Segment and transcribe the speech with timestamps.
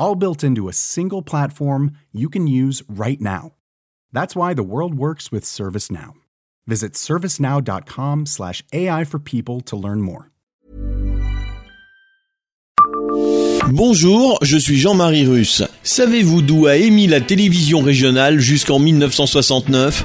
[0.00, 3.52] all built into a single platform you can use right now.
[4.12, 6.14] That's why the world works with ServiceNow.
[6.66, 10.30] Visit servicenow.com/slash AI for people to learn more.
[13.72, 15.62] Bonjour, je suis Jean-Marie Russe.
[15.84, 20.04] Savez-vous d'où a émis la télévision régionale jusqu'en 1969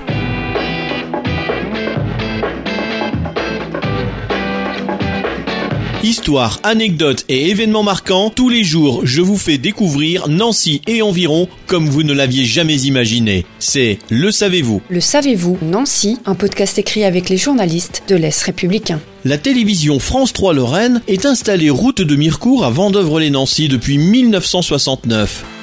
[6.25, 11.47] Histoire, anecdotes et événements marquants, tous les jours je vous fais découvrir Nancy et environ
[11.67, 13.45] comme vous ne l'aviez jamais imaginé.
[13.59, 14.81] C'est Le Savez-vous.
[14.89, 18.99] Le Savez-vous, Nancy, un podcast écrit avec les journalistes de l'Est républicain.
[19.23, 25.54] La télévision France 3 Lorraine est installée route de Mirecourt à Vendœuvre-les-Nancy depuis 1969.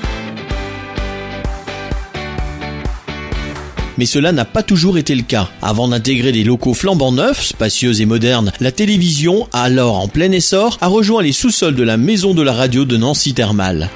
[3.98, 5.48] Mais cela n'a pas toujours été le cas.
[5.60, 10.78] Avant d'intégrer des locaux flambant neufs, spacieux et modernes, la télévision, alors en plein essor,
[10.80, 13.90] a rejoint les sous-sols de la maison de la radio de Nancy Thermal.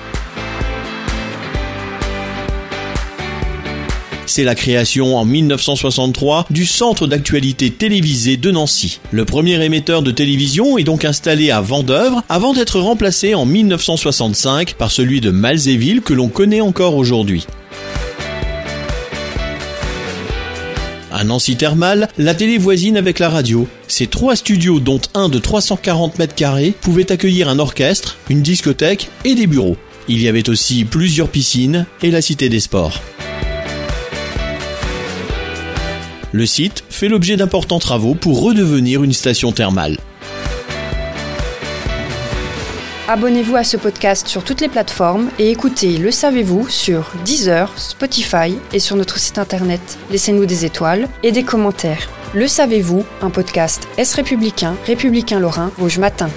[4.27, 9.01] C'est la création en 1963 du Centre d'actualité télévisée de Nancy.
[9.13, 14.75] Le premier émetteur de télévision est donc installé à Vendœuvre avant d'être remplacé en 1965
[14.75, 17.47] par celui de Malzéville que l'on connaît encore aujourd'hui.
[21.19, 23.67] À Nancy Thermal, la télé voisine avec la radio.
[23.89, 29.09] Ces trois studios, dont un de 340 mètres carrés, pouvaient accueillir un orchestre, une discothèque
[29.25, 29.79] et des bureaux.
[30.09, 33.01] Il y avait aussi plusieurs piscines et la cité des sports.
[36.33, 39.97] Le site fait l'objet d'importants travaux pour redevenir une station thermale.
[43.09, 48.59] Abonnez-vous à ce podcast sur toutes les plateformes et écoutez Le Savez-vous sur Deezer, Spotify
[48.73, 49.97] et sur notre site internet.
[50.11, 52.09] Laissez-nous des étoiles et des commentaires.
[52.35, 56.31] Le Savez-vous, un podcast Est républicain, républicain lorrain, Rouge Matin.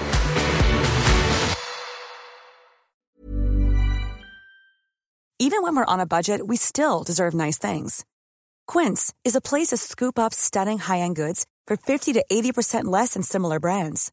[5.40, 8.04] Even when we're on a budget, we still deserve nice things.
[8.68, 13.14] Quince is a place to scoop up stunning high-end goods for 50 to 80% less
[13.14, 14.12] than similar brands.